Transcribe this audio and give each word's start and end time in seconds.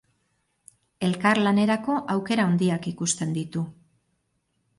Elkarlanerako 1.07 1.99
aukera 2.15 2.47
handiak 2.53 2.89
ikusten 2.93 3.37
ditu. 3.37 3.65